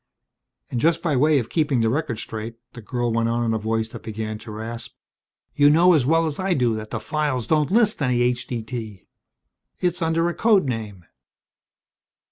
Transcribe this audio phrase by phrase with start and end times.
[0.71, 3.59] "And just by way of keeping the record straight," the girl went on in a
[3.59, 4.95] voice that began to rasp,
[5.53, 9.05] "you know as well as I do that the files don't list any H.D.T.
[9.79, 11.05] It's under a code name."